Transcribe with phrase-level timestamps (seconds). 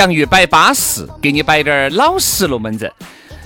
[0.00, 2.90] 洋芋摆巴适，给你摆点儿老实龙门阵，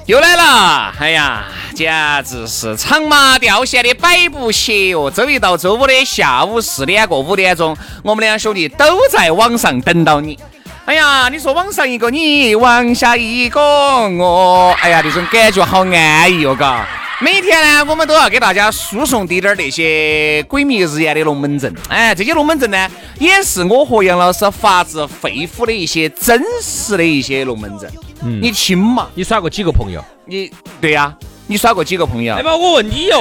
[0.07, 0.95] 又来了！
[1.01, 1.93] 哎呀，简
[2.25, 5.11] 直是长麻掉线的摆布鞋哟！
[5.11, 10.39] 周一到周五的下午四点过五点钟，我们两兄弟都在网上等到你。
[10.87, 16.87] 哎呀，你说网上一个你，网下一个我，哎呀，那种感觉好安逸哦，嘎。
[17.21, 21.75] 每天呢，我们都要给大家输送滴点儿那些鬼迷日眼的龙门阵。
[21.89, 27.91] 哎，这些龙门阵呢，也是我和杨老师发自肺腑的一些真实的一些龙门阵。
[28.23, 30.05] 嗯，你听嘛，你耍过几个朋友？
[30.27, 31.15] 你对呀，
[31.47, 32.35] 你耍过几个朋友？
[32.35, 33.19] 哎妈，我问你哟，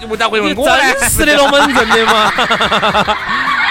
[0.00, 2.32] 你们咋会问我真实的龙门阵的吗？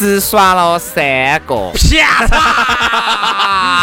[0.00, 1.70] 只耍了三个。
[1.74, 2.34] 骗子！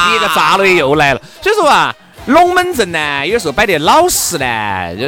[0.10, 1.22] 你一个渣女又来了。
[1.42, 1.96] 所以说啊。
[2.26, 5.08] 龙门阵呢，有时候摆得老实呢，就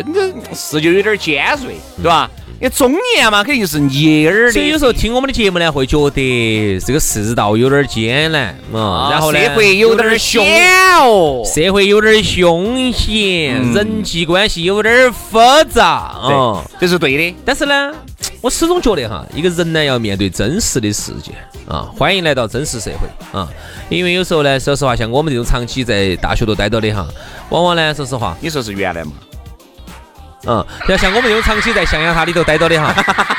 [0.56, 2.31] 是就有点尖锐，对吧？
[2.61, 4.53] 因为中年嘛，肯定是捏耳的。
[4.53, 10.45] 所以有时候听我们的节目呢，会觉得这个世道有点艰难啊，然后社会有点凶
[11.01, 15.39] 哦，社会有点凶险，人际关系有点复
[15.69, 17.35] 杂，嗯，这是对的。
[17.44, 17.91] 但是呢，
[18.41, 21.33] 我始终觉得哈，一个人呢要面对真实的世界。
[21.67, 23.47] 啊，欢迎来到真实社会啊！
[23.89, 27.05] 因为有时候呢，说实话，像我们这种长期在大学都待到的哈，
[27.50, 29.11] 往往呢，说实话，你说是原来嘛？
[30.47, 32.95] 嗯，要像我们这种长期在象牙塔里头待到的哈，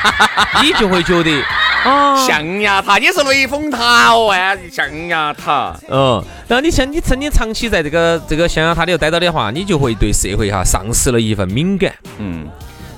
[0.63, 1.43] 你就会觉得
[1.83, 5.75] 啊，象牙塔，你是雷峰塔哦，哎，象牙塔。
[5.89, 11.93] 嗯，然后你像你曾经长期在这个这个象牙塔里头待到的话，你就会对社会哈丧失了一份敏感。
[12.17, 12.47] 嗯。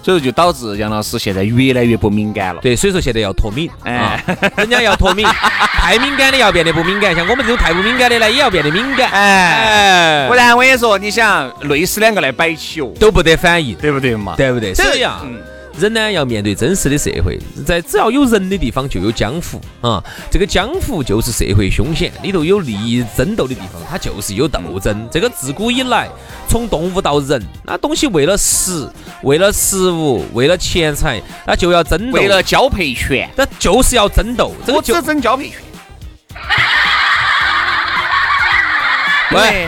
[0.04, 2.62] 所以就导致杨老师现在越来越不敏感了。
[2.62, 4.22] 对，所以说现在要脱敏，哎，
[4.58, 14.36] 人家要脱敏，太敏感的要变得不敏感，像我们这种太不敏感的呢，也要变得敏感，哎，不然我跟你说，你想累死两个来摆起哦，都不得反应，对不对嘛？
[14.36, 14.74] 对不对？
[14.74, 15.22] 所以啊。
[15.78, 25.08] 人呢要面对真实的社会，在只要有人的地方就有江湖啊，这个江湖就是社会凶险，里头有利益争斗的地方，它就是有斗争。
[25.12, 26.08] 这个自古以来，
[26.48, 28.88] 从动物到人，那东西为了食，
[29.24, 34.54] 为了食物，为了钱财，那就要争斗，为了交配权，那就是要争斗。
[34.68, 35.58] 我只争交配权。
[39.32, 39.68] 喂，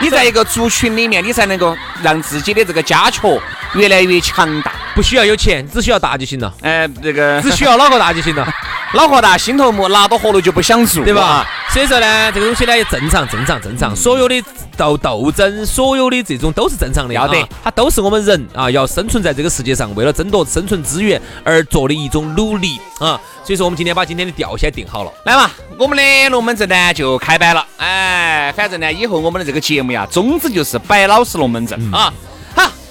[0.00, 3.38] 你在一个族群里面，你才能够让自己的这个家雀
[3.74, 4.72] 越来越强大。
[4.98, 6.52] 不需要有钱，只需要大就行了。
[6.60, 8.44] 哎，这个只需要脑壳大就行了。
[8.94, 11.46] 脑壳大，心头木，拿到活路就不想做，对吧？
[11.70, 13.94] 所以说呢，这个东西呢也正常，正常，正常。
[13.94, 14.42] 所有的
[14.76, 17.48] 斗斗争，所有的这种都是正常的，要得。
[17.62, 23.20] 它都是我们人啊，要生存在这个世界上，为了争夺生存资源而做的一种努力啊。
[23.44, 25.48] 所以说，我们今天把今天的调先定好了，来嘛，
[25.78, 27.64] 我们的龙门阵呢就开摆了。
[27.76, 32.12] 哎，反正呢，以后我们的这个节目呀，宗旨就是摆老实龙门阵啊。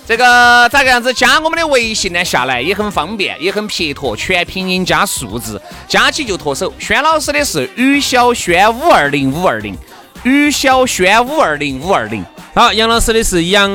[0.08, 2.24] 这个咋个样子加我们的微信呢？
[2.24, 6.74] 下来也很方便，也很撇脱，全拼音加数字，加起就脱手。
[6.80, 9.76] 轩老师的是于小轩五二零五二零，
[10.24, 12.24] 于小轩五二零五二零。
[12.56, 13.70] 好，杨老师的是杨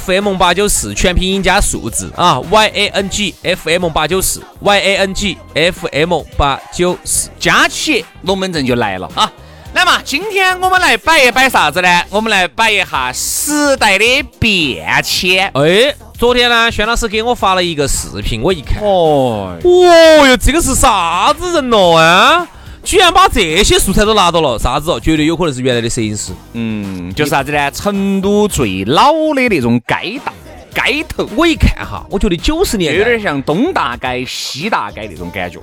[0.00, 9.30] FM 八九四，全拼音加数字啊，Y A N G F M 八九四，Y A N G F M 八九四，加起龙门阵就来了啊！
[9.74, 11.88] 来嘛，今天我们来摆一摆啥子呢？
[12.10, 15.50] 我们来摆一下时代的变迁。
[15.54, 22.46] 哎，昨天呢，轩老师给我发了一个视频，我一看，哦，哦哟，这个是啥子人咯啊？
[22.82, 24.98] 居然把这些素材都拿到了，啥子哦？
[24.98, 26.32] 绝对有可能是原来的摄影师。
[26.54, 27.70] 嗯，就是啥子呢？
[27.70, 30.32] 成都最老的那种街道
[30.74, 35.60] 街头，我一看哈，我觉得九十年有点像东大街、西大街那种感觉。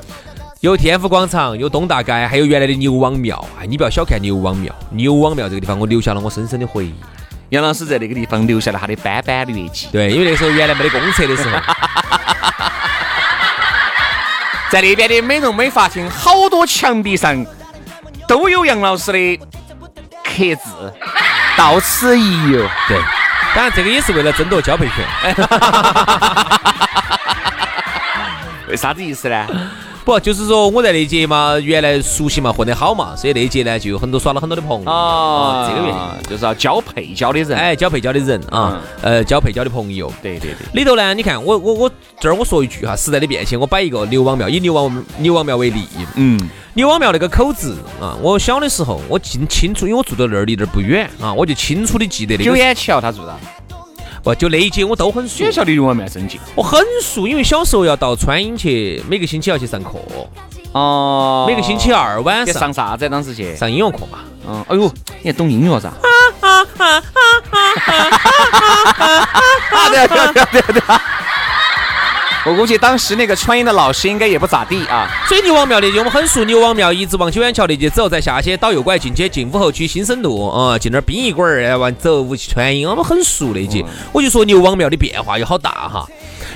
[0.61, 3.45] 有天府广场，有东大街，还有原来的牛王庙。
[3.59, 6.95] 哎，你不要小看牛王庙，牛王庙这个地方，我留下了我深深的回忆。
[7.49, 9.87] 杨老师在那个地方留下了他的斑斑劣迹。
[9.91, 11.59] 对，因为那时候原来没得公厕的时候，
[14.71, 17.45] 在那边的美容美发厅，好多墙壁上
[18.27, 19.37] 都有杨老师的
[20.23, 20.91] 刻字，
[21.55, 22.67] 到此一游。
[22.87, 22.97] 对，
[23.53, 25.05] 当然这个也是为了争夺交配权。
[28.67, 29.45] 为啥子意思呢？
[30.05, 34.89] 不，就是说我在那届嘛，原来熟悉嘛，混得好嘛，所以那届呢就有很多耍了很多的朋友。
[34.89, 40.67] 啊，这个原因就是要交配交的人，哎，交配交的人啊，呃，交配交的朋友，对对对。
[40.73, 46.39] 里头呢，你看我我我这儿我说一句哈，时代的变迁，我摆一个牛王庙，以牛王牛王庙为例，嗯，
[46.75, 53.35] 牛王庙那个口子啊，我小的时候我记清楚，因为我住到那儿离那儿不远啊，我就清楚的记得那个九眼桥他住的。
[54.25, 55.38] 不，就那一节我都很熟。
[55.38, 59.92] 学校离牛王庙真近，我很熟，因为小时候要到川音去，每个星期要去上课。
[60.72, 61.45] 哦。
[61.48, 62.60] 每个星期二晚上。
[62.60, 63.07] 上啥子？
[63.07, 64.18] 当时去上音乐课嘛。
[64.48, 64.66] 嗯。
[64.68, 64.92] 哎呦，
[65.22, 65.94] 你还懂音乐噻？
[69.92, 70.81] 对对对对对。
[72.45, 75.09] 我估计当时那个川音的老师应该也不咋地啊。
[75.27, 83.83] 所以牛王庙那节我们很熟，牛王庙一直往九眼桥那节走，再下去倒右拐进去，进武侯区新生路啊，进那儿殡仪馆儿，完走五去川音，我们很熟那节。
[84.12, 86.07] 我就说牛王庙的变化有好大哈。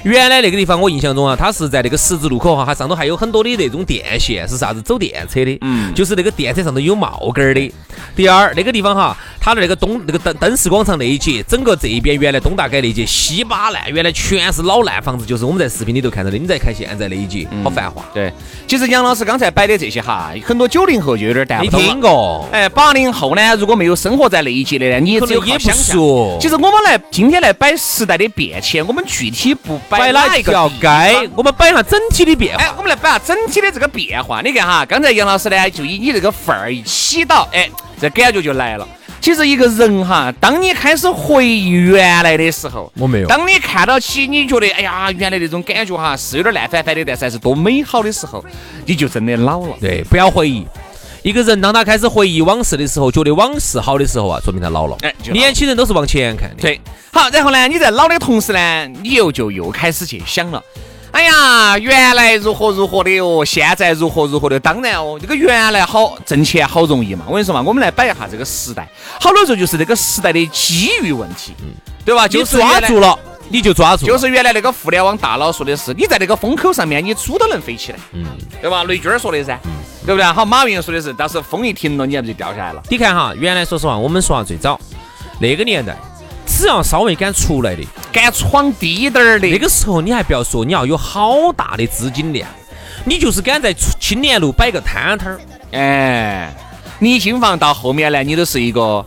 [0.04, 7.72] 原来那个地方，我印象中啊，它是在那个十字路口哈，它上头还有很多的那种电线，是啥子走电车的，嗯，就是那个电车上头有帽杆儿的。
[8.16, 16.38] 第二，那个地方哈，它的那个东那个灯灯饰广场那一节，整个这一边原来东大街那一节稀巴烂，原来全是老烂房子，就是我们在视频里头看到的。
[16.38, 18.04] 你再看现在那一节，好繁华。
[18.14, 18.32] 对，
[18.68, 22.48] 其实杨老师刚才摆的这些哈，很多九零后就有点淡不懂没听过。
[22.52, 26.38] 哎，八零后呢，如果没有生活在那一节的呢，你也只有也不熟。
[26.40, 30.72] 其实我们来今天来摆时代的变迁，我们具体不摆哪一个。
[30.80, 32.64] 该，我们摆一下整体的变化。
[32.64, 34.42] 哎，我们来摆下整体的这个变化。
[34.42, 37.70] 你看哈，刚才杨老师呢，就以你这个范儿一起到，哎，
[38.00, 38.88] 这感觉就来了。
[39.22, 43.28] 其实一个人哈，当你开始回忆原来的时候，我没有。
[43.28, 48.44] 当你看到起，你觉得哎呀，原来那种感觉哈，是有点烂翻翻的，但是还是多美好的时候，
[48.86, 49.76] 你就真的老了。
[49.82, 50.66] 对，不要回忆。
[51.22, 54.98] 一个人当他开始回忆往事的时候，觉得往事好的时候啊，说明他老了。
[55.02, 56.56] 哎，年轻人都是往前看的。
[56.62, 56.80] 对。
[57.12, 60.62] 好，然后呢，你在老的同时呢，你又就又开始去想了。
[61.12, 64.60] 哎呀，原来如何如何的哦，现在如何如何的。
[64.60, 67.26] 当然哦，这个原来好挣钱好容易嘛。
[67.28, 68.88] 我跟你说嘛，我们来摆一下这个时代，
[69.20, 71.54] 好多时候就是这个时代的机遇问题，
[72.06, 72.28] 对吧？
[72.28, 73.18] 就抓住了，
[73.50, 74.06] 你就抓住。
[74.06, 78.26] 就是原来那个互联网大佬说的是，你在那个风口上面，你猪都能飞起来，嗯，
[78.62, 78.84] 对吧？
[78.86, 79.60] 雷军说的噻，
[80.06, 80.24] 对不对？
[80.24, 82.82] 好，马云说的是，到时候风一停了，你还不就掉下来了？
[82.90, 84.80] 你看哈，原来说实话，我们说下最早
[85.40, 85.96] 那个年代。
[86.52, 92.50] 只要稍微敢出来的，敢闯低点儿的，那个时候你还不要说，你要有好大的资金量，
[93.06, 95.40] 你就是敢在青年路摆个摊摊儿，
[95.72, 96.54] 哎，
[96.98, 99.06] 你新房到后面呢，你都是一个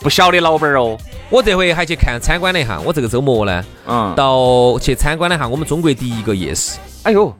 [0.00, 0.96] 不小的老板哦。
[1.28, 6.78] 我这回还去看参观了一下，我这个周末呢，嗯，到去参观了一下我们中国第一个夜市。
[7.02, 7.34] 哎呦！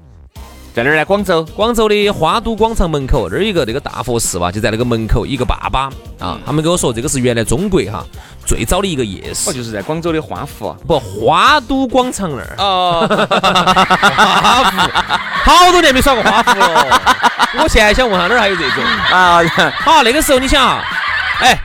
[0.75, 1.05] 在哪儿呢？
[1.07, 5.25] 广州，广州的花都广场门口，那儿一个那个大佛寺吧，就在那个门口。
[5.25, 5.89] 一个爸爸
[6.19, 8.05] 啊，他们跟我说，这个是原来中国哈
[8.45, 9.49] 最早的一个夜市。
[9.49, 12.55] 哦，就是在广州的花湖，不，花都广场那儿。
[12.59, 13.07] 哦，
[14.19, 14.91] 花湖，
[15.45, 17.01] 好多年没耍过花湖了。
[17.63, 19.41] 我现在想问下哪儿还有这种啊？
[19.81, 20.83] 好，那个时候你想啊，
[21.41, 21.59] 哎。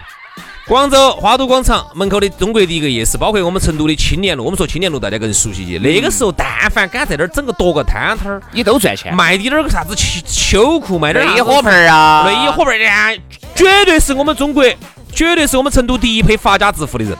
[0.68, 4.46] 广州花都广场门口的中国第一个夜市，包括我们成都的青年路。
[4.46, 5.80] 我们说青年路，大家更熟悉些。
[5.80, 9.14] 那个时候，但凡敢在那儿整个夺个摊摊儿，你都赚钱。
[9.16, 13.20] 卖点儿个啥子秋秋裤，卖点内衣火盆儿啊，内衣火盆儿，
[13.56, 14.64] 绝对是我们中国，
[15.12, 17.18] 绝对是我们成都第一批发家致富的人。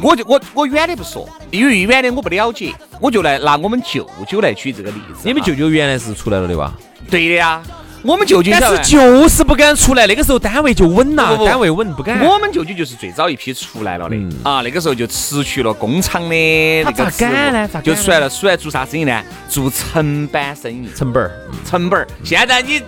[0.00, 5.20] 我就我我远的不说，因为远的我不了解，我就来拿我们舅舅来举这个例子。
[5.24, 6.72] 你们舅舅原来是出来了的吧？
[7.10, 7.60] 对的呀。
[8.02, 12.20] 我们舅舅但是就是不敢出来，那个时候单位就稳了，单位稳不敢。
[12.20, 17.68] 我们舅舅就是最早一批出来了的啊，那个时候就辞去了工厂的那个敢呢？
[17.82, 19.22] 就出来了，出来做啥生意呢？
[19.48, 21.32] 做成板生意，成本儿，
[21.68, 22.06] 成本儿。
[22.24, 22.80] 现在你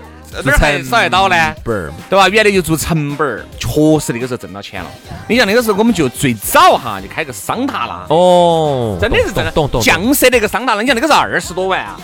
[0.44, 1.54] 哪儿还少得到呢？
[1.64, 2.28] 本儿，对吧？
[2.28, 4.88] 原来就做成本儿，确实那个时候挣到钱了。
[5.28, 9.82] 你像那个时候我们就最早哈就开个桑塔纳，哦，真的是真的，懂懂。
[9.82, 11.98] 降色那个桑塔纳，你像那个时候二十多万啊。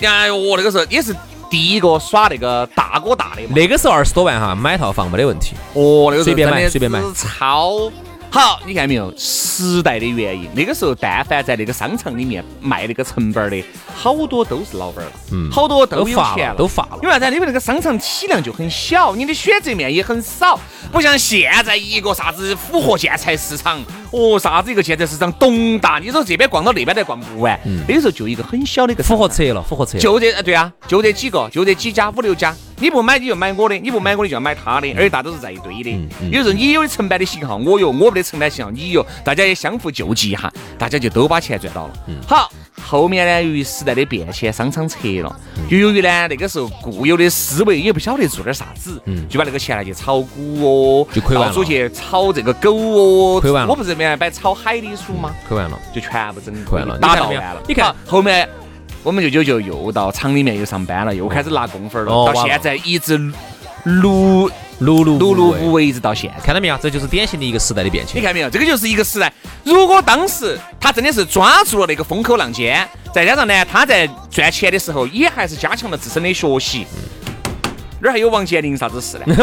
[0.00, 1.14] 哎呦，我那个时候也是。
[1.48, 5.54] 第一个耍那个大哥大的嘛，那个时候二十多万哈，买套房没得问题。
[5.74, 7.90] 哦，那个随便买随便买，超
[8.30, 8.60] 好。
[8.66, 9.12] 你看没有？
[9.16, 16.98] 时代的原因，那个时候但凡在那个商场里面卖那个成本的，好多都是老板了，嗯，好多都有钱了，都发了。
[17.02, 17.34] 因为啥子？
[17.34, 20.58] 因为那个商场体量就很小，你的选择面也很少，
[20.92, 23.80] 不像现在一个啥子复合建材市场，
[24.16, 27.60] 哦，啥子一个建材市场东大，你说这边逛到那边都逛不完。
[27.86, 29.98] 那个时候就一个很小的一个复合车，了，复合车。
[29.98, 32.56] 就这，呃对啊，就这几个，就这几家，五六家。
[32.78, 36.08] 你不买你就买我的，你不买我的就要买他的，而且大都是在一堆的。
[36.30, 41.92] 有时候你有的承办的型号我有，我没得承办型号你有，大家也相互救济一下，大家就都把钱赚到了。
[42.26, 42.50] 好，
[42.82, 51.52] 后面呢，由于时代的变迁，商场撤了，又由于呢那个时候固有的思维也不晓得做点啥子，就把那个钱拿去炒股哦，就亏完了。
[51.52, 53.70] 到处去炒这个狗哦，亏完了。
[53.70, 55.34] 我不是原来摆炒海里鼠吗？
[55.48, 56.98] 亏完了，就全部整亏完了。
[56.98, 57.62] 打你看到没有到完了。
[57.66, 57.96] 你看。
[58.06, 58.48] 后面
[59.02, 63.18] 我们舅舅就又到厂里面又上班了，又开始拿工分了，到现在一直
[63.84, 65.86] 碌碌碌碌碌无为。
[65.86, 66.32] 一直到现。
[66.44, 66.76] 看到没有？
[66.78, 68.20] 这就是典型的一个时代的变迁。
[68.20, 68.50] 你看没有？
[68.50, 69.32] 这个就是一个时代。
[69.64, 76.86] 如果当时他真的是抓住了那个风口浪尖，再加上呢，他在赚钱的时候也还是加强了自身的学习。
[77.98, 79.34] 哪儿还有王健林啥子事呢？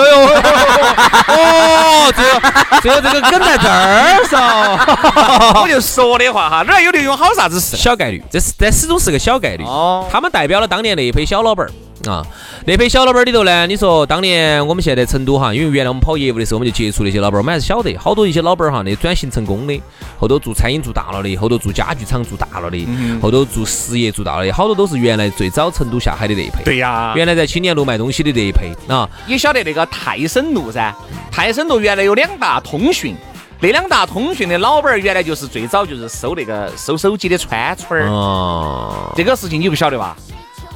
[1.28, 2.40] 哦，最后
[2.82, 7.76] 最后这个梗在这儿噻，我就说的话哈，哪儿有刘永好啥子事？
[7.76, 9.64] 小概率，这是但始终是个小概率。
[9.64, 11.72] 哦他们代表了当年那一批小老板儿
[12.08, 12.26] 啊，
[12.66, 19.82] 那批小老板儿里头呢，你说当年我们现在成都哈，因为原来我们跑业务的时候，我们就接触那些老板儿，我们还是晓得好多一些老板儿哈，那转型成功的，
[20.20, 22.86] 后头做餐饮做大了的，后头做家具厂做大了的，
[23.22, 26.64] 后头做实业做大了的，好多都是原来最早成都下海的那一批。
[26.66, 27.14] 对呀。
[27.16, 28.60] 原来在青年路卖东西的那一批
[28.92, 30.94] 啊，你晓得那个泰森路噻，
[31.32, 33.16] 泰森路原来有两大通讯，
[33.62, 40.18] 那两大通讯的老板儿原来就是最早就是收那个收手机的川村儿，哦，这个事情你不晓得吧？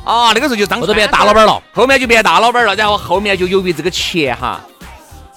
[0.08, 4.62] 啊，那个时候就当后头变大老板儿了，后面就变大老板儿了，然后后面就由于这个钱哈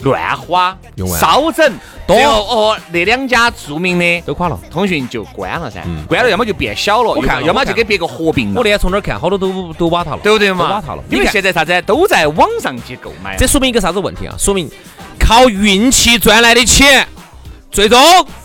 [0.03, 0.75] 乱花
[1.21, 4.59] 烧整，多最后哦那两家著名的都垮了。
[4.71, 8.65] 通讯就关了噻，嗯关了要么就变小了，我看要么就给别个合并了我。
[8.65, 10.69] 那天从那儿看，好多都都瓦塌了，对不对嘛？
[10.69, 11.03] 都瓦塌了。
[11.11, 13.37] 因为你看现在啥子都在网上去购买。
[13.37, 14.35] 这说明一个啥子问题啊？
[14.39, 14.71] 说明
[15.19, 17.07] 靠运气赚来的钱，
[17.71, 17.99] 最终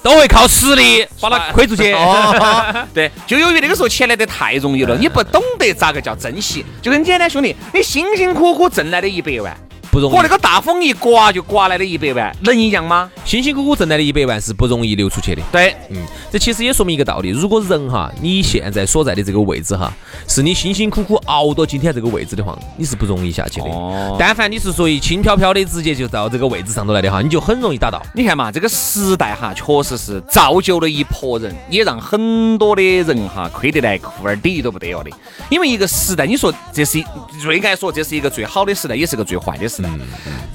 [0.03, 1.91] 都会靠实力把它亏出去。
[1.93, 9.55] 哦， 对，就由于那个时候钱来得太容易了，你不懂得咋个叫珍惜，就很简单，兄弟，你辛辛苦苦挣来的一百万，
[9.95, 13.09] 不容易和那个大风一刮就刮来的一百万，能一样吗？
[13.23, 15.41] 辛辛苦苦挣来的一百万是不容易流出去的。
[15.53, 15.95] 对，嗯，
[16.29, 19.89] 这其实也说明一个道理：如果人哈，你现在所在的这个位置哈，
[20.27, 23.67] 是你辛辛苦苦熬到今天这个位置的话，你是不容易下去的。
[23.67, 28.01] 哦但凡你是属于轻飘飘的，直接就到这个位置上头来的哈，你就很容易达到。
[28.13, 35.09] 你看嘛，这个时代哈，确实是造就了一拨人，也让很多的人哈亏得来裤儿底都不得了的。
[35.49, 37.05] 因为一个时代，你说这是一
[37.41, 39.84] 最该说这是一个最好的时代，也是个最坏的时代。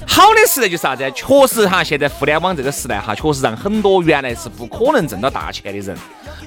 [0.07, 1.03] 好的时代就是啥子？
[1.15, 5.97] 确实哈，现在互联网这个时代哈，确实让很多原来是不可能挣到大钱的人，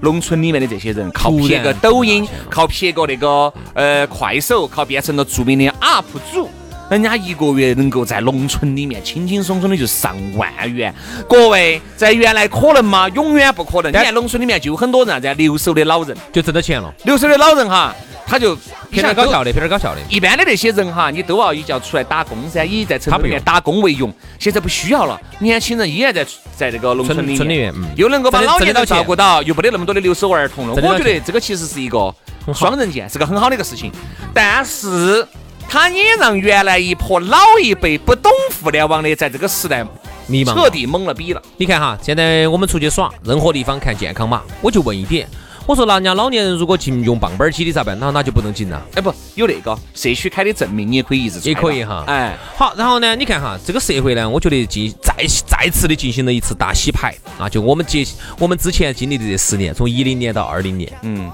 [0.03, 6.49] 农村里面的这些人，靠突然撇个抖音靠撇个那个呃快手，靠变成了著名的 UP 主。
[6.91, 10.95] 人家一个月能够在农村里面轻轻松松的就上万元，
[11.27, 13.09] 各位在原来可能吗？
[13.09, 13.91] 永远不可能。
[13.91, 17.95] 你看农村里面就有很多人啥子啊留守的老人，就挣到钱了，留守的老人哈，
[18.27, 18.55] 他就
[18.95, 20.01] 偏点搞笑的，偏点搞笑的。
[20.09, 24.13] 一般的那些人哈，你都要一叫出来打工噻，以在城市里面打工为荣。
[24.39, 26.25] 现在不需要了，年轻人依然在
[26.57, 30.75] 在这个农村里面，村里面嗯又能够把老年人照顾到，又没得那么多的留守儿童了。
[30.75, 32.15] 我觉得这个其实是一个
[32.55, 33.91] 双刃剑，是个很好的一个事情。
[34.33, 35.27] 但是
[35.69, 38.31] 它也让原来一波老一辈不懂
[38.63, 39.85] 互联网的，在这个时代
[40.27, 41.43] 迷茫彻底懵了逼了。
[41.57, 45.29] 你看哈，现在我们出去耍，任何地方看健康码，我就问一点，
[45.67, 47.99] 我说那人家老年人如果进用棒棒儿机的咋办？
[47.99, 48.87] 那那就不能进了。
[48.95, 55.15] 哎，不，有那个社区开的证明，你也可以一直也可以哈哎，好，然后呢，你看哈，这个社会呢，我觉得进再
[55.47, 57.49] 再次的进行了一次大洗牌啊！
[57.49, 58.07] 就我们接
[58.39, 61.31] 我们之前经历的这十年，从一零年到二零年，嗯，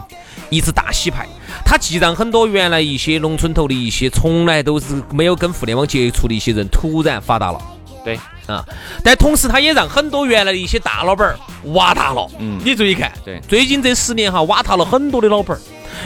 [0.48, 1.26] 一次大洗牌，
[1.64, 7.60] 它既让很多原来一些农村头的一些从来都是没有跟互联网接触的一些人突然发达了。
[8.04, 8.64] 对，啊，
[9.04, 11.38] 但同时它也让很多原来的一些大老板儿
[11.72, 12.26] 瓦塌了。
[12.38, 15.60] 嗯你注意看，对最近这十年哈，瓦塌了很多的老板儿。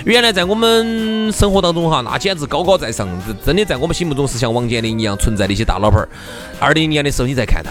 [0.05, 6.09] 原来在我们生活当中哈，那简直高高在上，真真的在我们心目中是像王健林一样存在的一些大老板儿。
[6.59, 7.71] 二零年的时候，你再看他，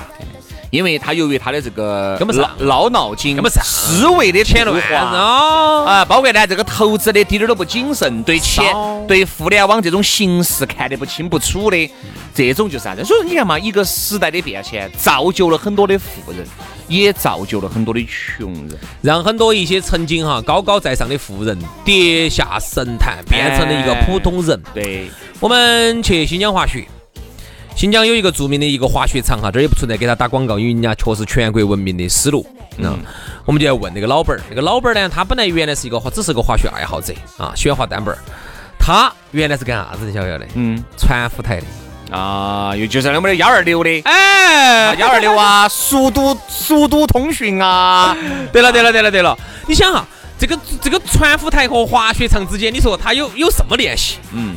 [0.73, 8.73] 因为他由于他的这个跟不上闹脑筋，思维的钱乱退化啊，啊，包括呢这个投资的一点儿都不谨慎，对钱、
[9.07, 11.91] 对互联网这种形式看得不清不楚的，
[12.33, 13.05] 这种就是啥子？
[13.05, 16.43] 所以说你看嘛，一个时代的变迁，造就了很多的富人，
[16.87, 18.75] 也造就了很多的穷人。
[19.03, 24.59] 让很多一些曾经哈高高在上的富人跌下神坛，变成了一个普通人。
[24.73, 26.87] 对，我们去新疆滑雪，
[27.75, 32.45] 新疆有一个著名的一个滑雪场哈，这儿也不存在给他打广告，因为人家确实全国闻名的丝路。
[32.77, 32.97] 嗯，
[33.45, 38.17] 我们就要问那个老板儿，那个老板儿呢，他本来原来是一个滑，只是个滑雪爱好者啊，喜欢滑单板儿。
[38.79, 40.13] 他原来是干啥子的？
[40.13, 40.47] 晓不晓得？
[40.55, 41.65] 嗯，传呼台的。
[42.15, 48.15] 啊，又就是那么的幺二六的，哎，幺二六啊，速度速度通讯啊，
[48.51, 49.35] 对了对了对了对了，
[49.67, 50.05] 你想哈，
[50.37, 54.17] 这个这个传呼台和滑雪场之间，你说它有有什么联系？
[54.31, 54.55] 嗯，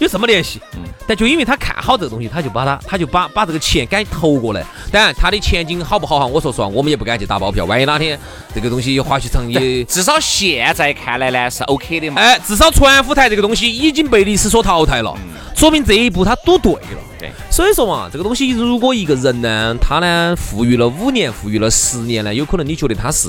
[0.00, 0.58] 有什么联系？
[0.74, 4.64] 嗯，但就因为他看好这个东西，他就把他他就把把这个钱敢投过来。
[4.90, 6.26] 当然，他的前景好不好哈？
[6.26, 7.66] 我说实话，我们也不敢去打包票。
[7.66, 8.18] 万一哪天
[8.54, 12.20] 这个东西滑雪场也，至少现在看来呢是 OK 的嘛。
[12.20, 15.14] 哎，至少传呼台这个东西已经被历史所淘汰了，
[15.54, 16.80] 说明这一步他赌对了。
[17.18, 23.28] 对，所以说嘛，这个东西如果一个人呢，他呢富裕了五年，富裕了十年呢，有可能你觉得他是，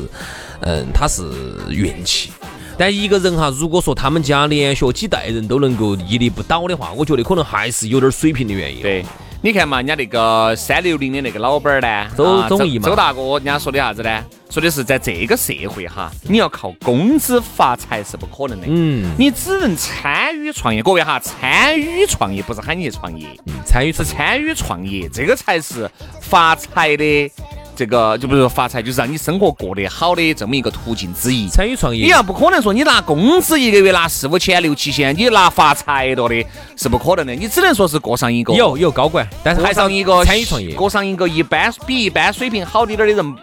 [0.61, 1.29] 嗯，他是
[1.69, 2.31] 运气。
[2.81, 8.81] 但一个人哈，如果说他们家连续几代人都能够屹立不倒的话，我觉得可能还是有点水平的原因。
[8.81, 9.05] 对，
[9.43, 14.23] 你看嘛，人家那个三六零的那个老板呢，周周毅嘛，周大哥，人家说的啥子呢？
[14.49, 18.65] 说的是在这个社会哈，你要靠工资发财是不可能的。
[18.67, 20.81] 嗯，你只能参与创业。
[20.81, 23.27] 各位哈，参与创业不是喊你去创业，
[23.63, 25.87] 参与是参与创业，这个才是
[26.19, 27.31] 发财的。
[27.75, 31.47] 这个就不是说发财，就是让你生活过得好的这么一个途径之一。
[31.47, 37.33] 参与创业，你要不可能说你拿工资一个月拿四五千、六七千，你拿发财了的，是不可能的。
[37.33, 43.35] 你只能说是过上一个有有高管，但是还上一个参与创业，过上一个一般比一般水平好一点的人，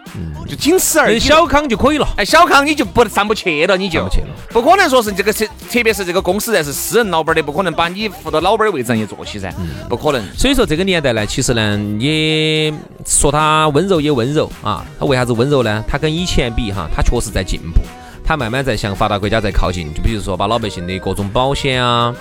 [0.47, 1.19] 就仅此而已。
[1.19, 2.07] 小康就可以了。
[2.15, 4.27] 哎，小康你就不上不去了，你就不去了。
[4.49, 9.53] 不可能说是这个特特别是这个公司在是私人老板的，不可能把你扶到老板的位置上去坐起噻，
[9.87, 10.23] 不可能。
[10.35, 12.73] 所以说这个年代呢，其实呢，也
[13.05, 14.85] 说他温柔也温柔啊。
[14.99, 15.83] 为啥子温柔呢？
[15.87, 17.81] 他跟以前比哈，他确实在进步，
[18.23, 19.93] 他慢慢在向发达国家在靠近。
[19.93, 22.13] 就比如说把老百姓的各种保险啊，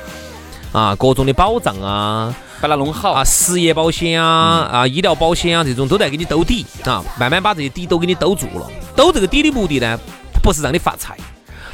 [0.72, 8.70] 啊各种的保障啊，把它弄好啊，失业保险啊，啊医疗保险啊，这种都在给你兜底啊，慢慢把这些底都给你兜住了。
[8.96, 9.98] 兜这个底的目的呢，
[10.42, 11.16] 不是让你发财，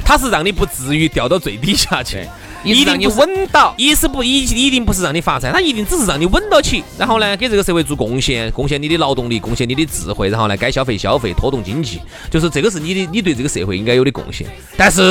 [0.03, 2.27] 它是让你不至于掉到最底下去。
[2.65, 15.01] 一定让你稳到，一是不一一定不是让你发财，他一定只是让你稳到起，然后呢，给这个社会做贡献，贡献你的劳动力，贡献你的智慧，然后呢，该消费消费，拖动经济，就是这个是你的，你对这个社会应该有的贡献，但是。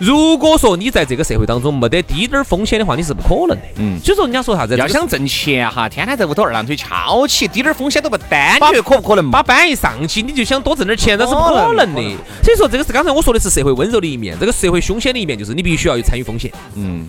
[0.00, 3.62] 如果说你在这个社会当中没得低点儿风险的话，你是不可能的。
[3.76, 4.74] 嗯，所以说人家说啥子？
[4.78, 9.30] 要想挣钱哈，天天在屋头二郎腿翘起，低点儿风险都不担，你觉得可不可能？
[9.30, 12.02] 把班一上去，你就想多挣点钱，那是不可能的。
[12.42, 16.50] 所以说，这个是刚才我说的是社会温柔的一面，这个社会凶险的一面就是你必须要有参与风险。
[16.74, 17.06] 嗯。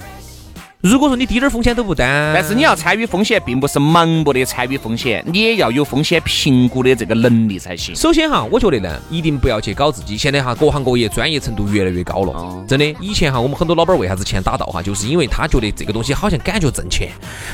[0.82, 7.96] 如果说你滴点儿风险都不担，但是你要参与风险，并不是盲目的参与风险，你也要有风险评估的这个能力才行。
[7.96, 10.18] 首先哈，我觉得呢，一定不要去搞自己。
[10.18, 12.86] 现在哈，各行各业专业程度越来越高了，真的。
[13.00, 17.10] 以前哈，我们很多老板为啥子钱打到哈，就是因为他觉得这个东西好像感觉挣钱，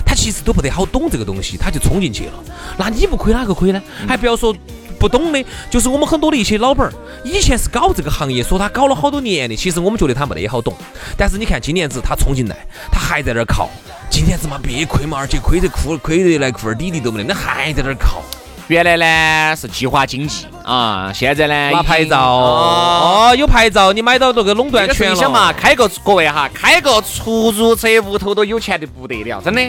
[0.06, 2.34] 他其实都不得好懂这个东西，他就冲进去了。
[2.78, 3.82] 那你不亏哪个亏呢？
[4.08, 4.56] 还不要说。
[5.00, 10.74] 不懂的，就是我们很多的一些老板儿，以前是搞这个行业，说他搞了好多年的，其实我们觉得他没得好懂。
[11.18, 12.56] 但是你看今年子他冲进来，
[12.92, 13.70] 他还在那儿靠。
[14.10, 18.24] 今年子嘛别亏嘛，而且亏得哭，亏得来裤儿底底都没得，那还在那儿靠。
[18.68, 25.14] 原来呢是计划经济啊，现在呢拿牌照哦，有牌照你买到这个垄断权了。
[25.14, 29.62] 你想嘛，开个各位哈，开个出租车，屋头都有钱的不得了，真的。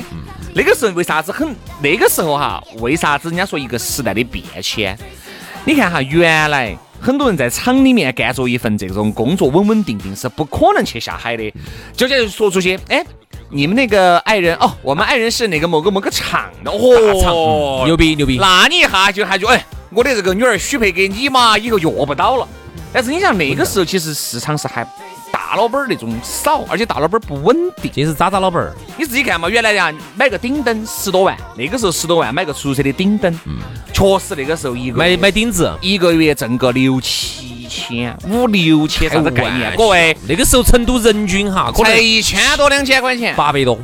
[0.55, 1.55] 那个时候为啥子很？
[1.81, 4.99] 那个时候哈，为啥子人家说一个时代的变迁？
[5.69, 11.53] 你看哈，原来很多人在厂里面干着一份这种工作，稳稳定定是不可能去下海的。
[11.95, 13.05] 就这说出去，哎，
[13.51, 18.39] 你们那个爱人哦，我们爱人是哪个某个某个厂的哦，牛逼牛逼。
[18.39, 22.49] 那你一下就还就哎，我的这个女儿许配给你嘛，以后约不到了。
[22.91, 24.83] 但是你想那个时候，其实市场是还。
[25.49, 28.71] 大老板儿那种少，而且大老板儿不稳定，这是渣渣老板儿。
[28.99, 33.57] 你自己看嘛，原来呀买个顶灯十多万，那个时候十多万买个出租车的顶灯，嗯，
[33.91, 39.75] 确实那个时候一个买买顶子，一个月挣个六七千，五六千啥子概念？
[39.75, 43.79] 各位，那个时候成都人均哈，可能一千多两千块钱，八百多。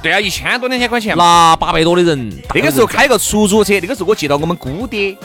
[0.00, 5.16] 对啊，一千多两千块钱，那八百多的人，那个时候开个出租车，那个时候我记得我们姑爹。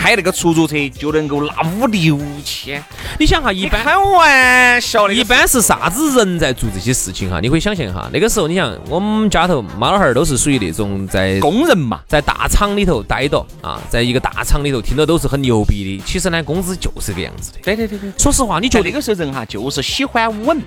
[0.00, 2.82] 开那个出租车就能够拿五六千，
[3.18, 7.38] 你想哈，一般开玩笑的，一般是啥子人在做这些事情哈？
[7.38, 16.02] 你可以想象一下，那个时候你想，我们家头妈老汉儿都是属于那种在工人嘛，在大厂里头待着啊，在一个大厂里头听到都是很牛逼的。
[16.06, 17.58] 其实呢，工资就是这个样子的。
[17.62, 20.58] 对对对对，说实话，你觉得那个时候人哈就是喜欢稳？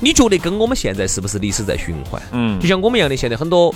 [0.00, 2.20] 你觉得跟我们现在是不是历史在循环？
[2.32, 3.74] 嗯，就像我们一样的，现在很多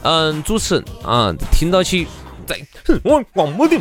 [0.00, 2.06] 嗯主持人啊，听到起。
[2.46, 2.56] 在，
[3.04, 3.76] 我王母的，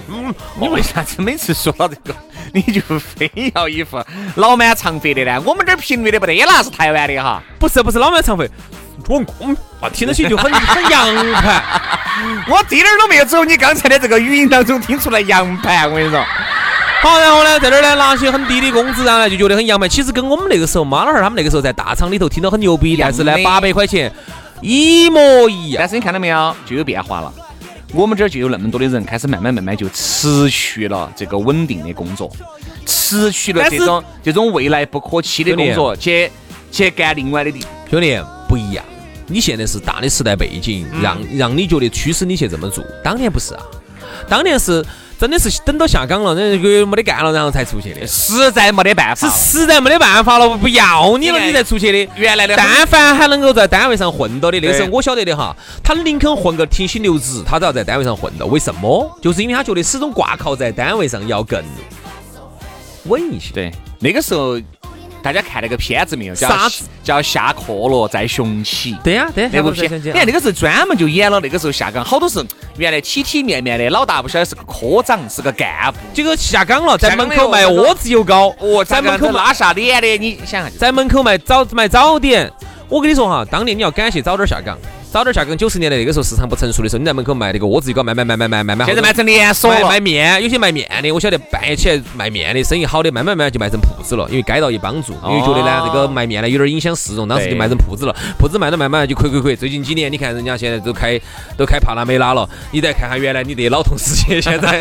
[0.59, 2.15] 你为啥子每次说到这个，
[2.53, 4.03] 你就非要一副
[4.35, 5.41] 老满长肥的呢？
[5.45, 8.49] 我们这儿频率的不得那是台湾的哈，不是不是老满长肥，
[9.07, 9.23] 我
[9.79, 11.63] 我听得起就很 很洋盘，
[12.47, 16.23] 我一点儿都没有走你刚才的这个语音当中听出来洋盘，我跟你说。
[17.01, 19.89] 好，然后呢，在这儿呢拿些很低的工资，然后呢就觉得很洋盘。
[19.89, 24.13] 其实跟我们那个时候妈老汉儿他们那个时候在大厂里头听到很牛逼，但是呢八百块钱。
[24.61, 25.79] 一模一样。
[25.79, 27.33] 但是你看到没有，就有变化了。
[27.93, 32.31] 我们这儿就有那么多的人开始慢慢慢慢就辞去了这个稳定的工作，
[32.85, 36.31] 辞去了这种这种未来不可期的工作，去
[36.71, 37.65] 去干另外的地。
[37.89, 38.83] 兄弟不一样，
[39.27, 42.83] 你现在是大的时代背景，让让你觉得驱使你去这么做。
[43.03, 43.63] 当年不是啊，
[44.27, 44.85] 当年是。
[45.21, 52.11] 真的是等到下岗了，那个没得干了，然后才出去的，实在没得办法，是实在没得办法了，不要你了，你才出去的。
[52.17, 58.47] 原来的，但凡还能够在单位上混到的，那时候我晓得的哈，他宁肯混个停薪留职，他都要在单位上混到。
[58.47, 59.15] 为什么？
[59.21, 61.63] 就是因为他觉得始终挂靠在单位上要更
[63.05, 63.51] 稳一些。
[63.53, 64.59] 对，那个时候。
[65.21, 66.35] 大家看那个片子没有？
[66.35, 68.97] 啥子叫下课了再雄起？
[69.03, 69.83] 对呀，对那部片。
[70.03, 72.43] 你看那个是专门就演了那个时候下岗，好多是
[72.77, 78.53] 原来体体面面的老大，不晓得是个科长，是个干部，结果下岗了，在门口卖窝子油糕。
[78.59, 82.51] 哦，在门口拉下脸的，你想下，在门口卖早卖早点。
[82.89, 84.77] 我跟你说哈，当年你要感谢早点下岗。
[85.11, 89.85] 早点下岗，九十年代那个时候市场不成熟的时候，你在门口卖那个窝子一个卖卖卖卖卖卖卖，现在卖成连锁了。
[89.85, 94.25] 卖面，有些卖面的，我晓得半夜起来卖面的生意好的，慢慢慢慢就卖成铺子了。
[94.29, 98.15] 因为街道一帮助，因为觉得呢这个卖面呢有点影响市容，当时就卖成铺子了。
[98.39, 99.53] 铺子卖到慢慢就亏亏亏。
[99.53, 101.19] 最近几年你看人家现在都开
[101.57, 104.79] 都开帕拉梅拉了，你再看看原来你的老同事现在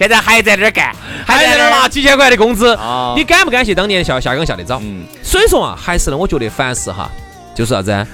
[0.00, 0.92] 现在还在那儿干，
[1.24, 2.76] 还在那儿拿几千块的工资。
[3.14, 4.80] 你感不感谢当年下下岗下得早？
[4.82, 5.04] 嗯。
[5.22, 7.08] 所以说啊，还是呢，我觉得凡事哈，
[7.54, 8.04] 就是啥子，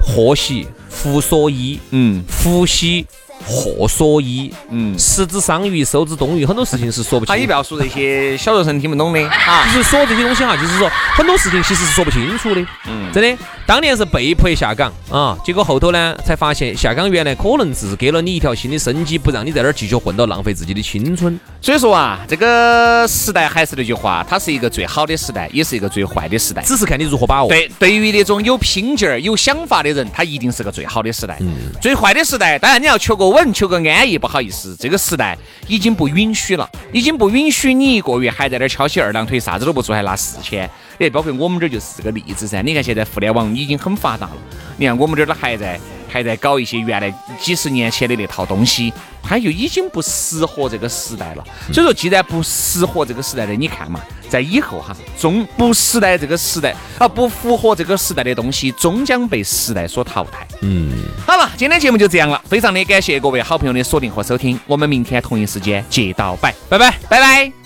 [0.00, 0.66] 祸兮。
[0.88, 3.06] 福所依，嗯，福喜
[3.46, 7.36] 祸所依，嗯，食之桑榆，收之东隅，很多事情是说不清。
[7.36, 13.42] 你不要说这些小学生听不懂的啊，就是说这些东西哈，就是说很多事情其实是说不清楚的，嗯，真的。
[13.66, 21.38] 当年是被迫下岗啊，结果后头呢才发现下岗原来可能只是给了你一条新的生机，不让你在那儿继续混到浪费自己的青春。
[21.60, 27.48] 所以说啊，这个时代还是那句话，它是一个最好的时代，也是一个最坏的时代，只是看你如何把握。
[27.48, 31.36] 对，对于那种有拼劲儿、有想法的人，他一定是个最好的时代。
[31.40, 31.54] 嗯。
[31.80, 40.68] 最坏的时代，当然你要求个稳、求个安逸，不好意思，这个时代已经不允许了，已经不允许你一个月还在那儿翘起二郎腿，啥子都不做，还拿四千。
[40.98, 42.60] 哎，包括我们这儿就是个例子噻。
[42.62, 44.36] 你看现在互联网已经很发达了，
[44.76, 48.92] 你看我们这儿都还在还在搞一些原来几十年前的那套东西，
[49.22, 51.44] 它就已经不适合这个时代了。
[51.72, 60.46] 所以说，既然不适合这个时代的，你看嘛，在以后哈，终不时代这个时代啊，不符合这个时代的东西，终将被时代所淘汰。
[60.62, 60.90] 嗯，
[61.26, 67.59] 好了，今天节目就这样了，非常的感谢各位好朋友的锁定和收听，我们明天同一时间接到拜，拜拜，拜拜。